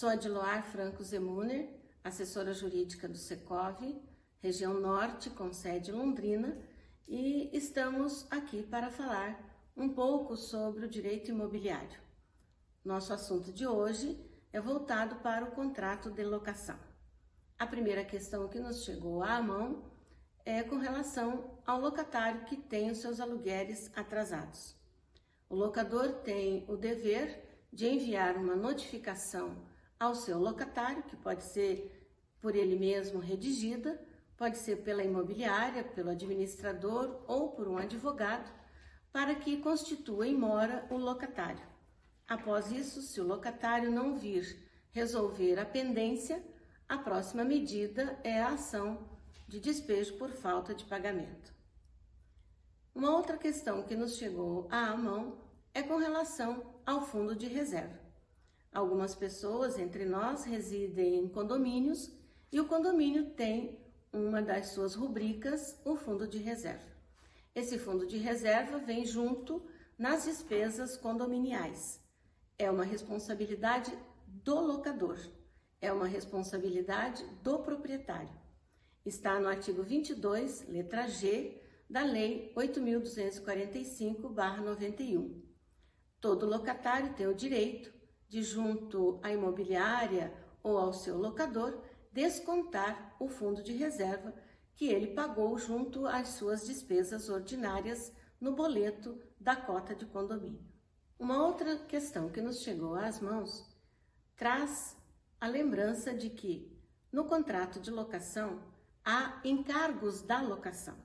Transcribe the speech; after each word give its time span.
Sou 0.00 0.08
Adiloar 0.08 0.62
Franco 0.62 1.04
Zemuner, 1.04 1.68
assessora 2.02 2.54
jurídica 2.54 3.06
do 3.06 3.18
Secov, 3.18 3.82
região 4.38 4.72
norte, 4.72 5.28
com 5.28 5.52
sede 5.52 5.92
Londrina, 5.92 6.56
e 7.06 7.50
estamos 7.54 8.26
aqui 8.30 8.62
para 8.62 8.90
falar 8.90 9.38
um 9.76 9.90
pouco 9.90 10.38
sobre 10.38 10.86
o 10.86 10.88
direito 10.88 11.30
imobiliário. 11.30 12.00
Nosso 12.82 13.12
assunto 13.12 13.52
de 13.52 13.66
hoje 13.66 14.18
é 14.54 14.58
voltado 14.58 15.16
para 15.16 15.44
o 15.44 15.50
contrato 15.50 16.10
de 16.10 16.24
locação. 16.24 16.78
A 17.58 17.66
primeira 17.66 18.02
questão 18.02 18.48
que 18.48 18.58
nos 18.58 18.82
chegou 18.84 19.22
à 19.22 19.42
mão 19.42 19.84
é 20.46 20.62
com 20.62 20.78
relação 20.78 21.60
ao 21.66 21.78
locatário 21.78 22.46
que 22.46 22.56
tem 22.56 22.90
os 22.90 23.02
seus 23.02 23.20
aluguéis 23.20 23.90
atrasados. 23.94 24.74
O 25.46 25.54
locador 25.54 26.22
tem 26.22 26.64
o 26.68 26.74
dever 26.74 27.68
de 27.70 27.86
enviar 27.86 28.38
uma 28.38 28.56
notificação 28.56 29.68
ao 30.00 30.14
seu 30.14 30.38
locatário, 30.38 31.02
que 31.02 31.14
pode 31.14 31.44
ser 31.44 32.10
por 32.40 32.56
ele 32.56 32.74
mesmo 32.74 33.20
redigida, 33.20 34.00
pode 34.34 34.56
ser 34.56 34.76
pela 34.76 35.04
imobiliária, 35.04 35.84
pelo 35.84 36.08
administrador 36.08 37.22
ou 37.28 37.50
por 37.50 37.68
um 37.68 37.76
advogado, 37.76 38.50
para 39.12 39.34
que 39.34 39.58
constitua 39.58 40.26
em 40.26 40.34
mora 40.34 40.86
o 40.90 40.96
locatário. 40.96 41.68
Após 42.26 42.72
isso, 42.72 43.02
se 43.02 43.20
o 43.20 43.26
locatário 43.26 43.90
não 43.90 44.16
vir 44.16 44.66
resolver 44.90 45.58
a 45.58 45.66
pendência, 45.66 46.42
a 46.88 46.96
próxima 46.96 47.44
medida 47.44 48.18
é 48.24 48.40
a 48.40 48.54
ação 48.54 49.06
de 49.46 49.60
despejo 49.60 50.16
por 50.16 50.30
falta 50.30 50.74
de 50.74 50.84
pagamento. 50.84 51.52
Uma 52.94 53.14
outra 53.14 53.36
questão 53.36 53.82
que 53.82 53.94
nos 53.94 54.16
chegou 54.16 54.66
à 54.70 54.96
mão 54.96 55.38
é 55.74 55.82
com 55.82 55.98
relação 55.98 56.80
ao 56.86 57.02
fundo 57.02 57.36
de 57.36 57.46
reserva. 57.46 58.09
Algumas 58.72 59.16
pessoas 59.16 59.78
entre 59.78 60.04
nós 60.04 60.44
residem 60.44 61.16
em 61.16 61.28
condomínios 61.28 62.08
e 62.52 62.60
o 62.60 62.68
condomínio 62.68 63.30
tem 63.30 63.80
uma 64.12 64.40
das 64.40 64.68
suas 64.68 64.94
rubricas, 64.94 65.76
o 65.84 65.96
fundo 65.96 66.24
de 66.26 66.38
reserva. 66.38 66.88
Esse 67.52 67.78
fundo 67.78 68.06
de 68.06 68.16
reserva 68.16 68.78
vem 68.78 69.04
junto 69.04 69.60
nas 69.98 70.24
despesas 70.24 70.96
condominiais. 70.96 72.00
É 72.56 72.70
uma 72.70 72.84
responsabilidade 72.84 73.92
do 74.26 74.60
locador, 74.60 75.18
é 75.80 75.92
uma 75.92 76.06
responsabilidade 76.06 77.24
do 77.42 77.58
proprietário. 77.58 78.38
Está 79.04 79.40
no 79.40 79.48
artigo 79.48 79.82
22, 79.82 80.68
letra 80.68 81.08
G, 81.08 81.60
da 81.88 82.04
Lei 82.04 82.52
8.245-91. 82.56 85.42
Todo 86.20 86.46
locatário 86.46 87.14
tem 87.14 87.26
o 87.26 87.34
direito 87.34 87.98
de, 88.30 88.42
junto 88.44 89.18
à 89.22 89.32
imobiliária 89.32 90.32
ou 90.62 90.78
ao 90.78 90.92
seu 90.92 91.18
locador, 91.18 91.82
descontar 92.12 93.16
o 93.18 93.28
fundo 93.28 93.62
de 93.62 93.72
reserva 93.72 94.32
que 94.74 94.86
ele 94.86 95.08
pagou 95.08 95.58
junto 95.58 96.06
às 96.06 96.28
suas 96.28 96.64
despesas 96.64 97.28
ordinárias 97.28 98.12
no 98.40 98.54
boleto 98.54 99.20
da 99.38 99.56
cota 99.56 99.94
de 99.94 100.06
condomínio. 100.06 100.64
Uma 101.18 101.44
outra 101.44 101.76
questão 101.76 102.30
que 102.30 102.40
nos 102.40 102.62
chegou 102.62 102.94
às 102.94 103.20
mãos 103.20 103.76
traz 104.36 104.96
a 105.40 105.46
lembrança 105.46 106.14
de 106.14 106.30
que, 106.30 106.72
no 107.12 107.24
contrato 107.24 107.80
de 107.80 107.90
locação, 107.90 108.62
há 109.04 109.40
encargos 109.44 110.22
da 110.22 110.40
locação. 110.40 110.96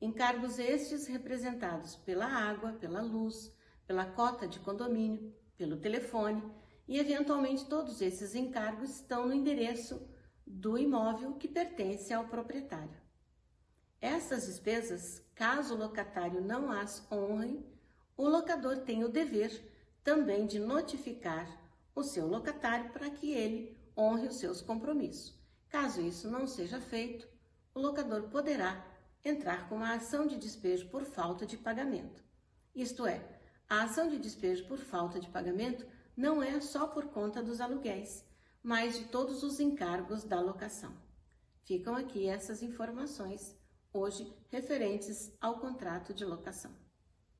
Encargos 0.00 0.58
estes 0.58 1.06
representados 1.06 1.94
pela 1.96 2.26
água, 2.26 2.72
pela 2.72 3.00
luz, 3.00 3.54
pela 3.86 4.04
cota 4.04 4.46
de 4.46 4.58
condomínio, 4.60 5.34
pelo 5.58 5.76
telefone 5.76 6.42
e, 6.86 6.98
eventualmente, 6.98 7.66
todos 7.66 8.00
esses 8.00 8.34
encargos 8.34 8.90
estão 8.90 9.26
no 9.26 9.34
endereço 9.34 10.00
do 10.46 10.78
imóvel 10.78 11.34
que 11.34 11.46
pertence 11.46 12.14
ao 12.14 12.28
proprietário. 12.28 12.96
Essas 14.00 14.46
despesas, 14.46 15.22
caso 15.34 15.74
o 15.74 15.78
locatário 15.78 16.40
não 16.40 16.70
as 16.70 17.06
honre, 17.12 17.66
o 18.16 18.26
locador 18.26 18.78
tem 18.78 19.04
o 19.04 19.08
dever 19.08 19.50
também 20.02 20.46
de 20.46 20.58
notificar 20.58 21.46
o 21.94 22.02
seu 22.02 22.26
locatário 22.26 22.90
para 22.92 23.10
que 23.10 23.32
ele 23.32 23.76
honre 23.96 24.28
os 24.28 24.36
seus 24.36 24.62
compromissos. 24.62 25.36
Caso 25.68 26.00
isso 26.00 26.30
não 26.30 26.46
seja 26.46 26.80
feito, 26.80 27.28
o 27.74 27.80
locador 27.80 28.22
poderá 28.28 28.86
entrar 29.24 29.68
com 29.68 29.76
uma 29.76 29.94
ação 29.94 30.26
de 30.26 30.36
despejo 30.36 30.88
por 30.88 31.04
falta 31.04 31.44
de 31.44 31.56
pagamento. 31.56 32.22
Isto 32.74 33.06
é, 33.06 33.37
a 33.68 33.82
ação 33.82 34.08
de 34.08 34.18
despejo 34.18 34.66
por 34.66 34.78
falta 34.78 35.20
de 35.20 35.28
pagamento 35.28 35.86
não 36.16 36.42
é 36.42 36.60
só 36.60 36.86
por 36.86 37.06
conta 37.08 37.42
dos 37.42 37.60
aluguéis, 37.60 38.24
mas 38.62 38.98
de 38.98 39.04
todos 39.04 39.42
os 39.42 39.60
encargos 39.60 40.24
da 40.24 40.40
locação. 40.40 40.92
Ficam 41.64 41.94
aqui 41.94 42.26
essas 42.26 42.62
informações 42.62 43.54
hoje 43.92 44.32
referentes 44.48 45.30
ao 45.40 45.58
contrato 45.58 46.14
de 46.14 46.24
locação. 46.24 46.87